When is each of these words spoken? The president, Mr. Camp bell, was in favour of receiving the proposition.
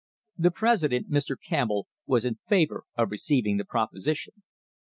The 0.35 0.49
president, 0.49 1.11
Mr. 1.11 1.35
Camp 1.39 1.69
bell, 1.69 1.87
was 2.07 2.25
in 2.25 2.39
favour 2.47 2.85
of 2.97 3.11
receiving 3.11 3.57
the 3.57 3.65
proposition. 3.65 4.33